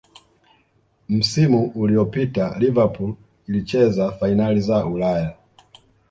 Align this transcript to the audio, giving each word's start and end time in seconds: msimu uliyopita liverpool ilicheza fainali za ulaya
msimu 1.09 1.71
uliyopita 1.75 2.55
liverpool 2.59 3.15
ilicheza 3.47 4.11
fainali 4.11 4.61
za 4.61 4.85
ulaya 4.85 5.33